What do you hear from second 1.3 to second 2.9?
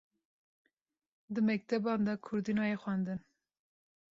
Di mekteban de Kurdî nayê